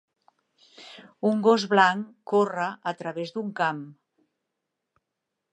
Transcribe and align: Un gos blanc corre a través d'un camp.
Un 1.31 1.43
gos 1.49 1.67
blanc 1.75 2.09
corre 2.33 2.67
a 2.93 2.97
través 3.03 3.37
d'un 3.37 3.55
camp. 3.63 3.85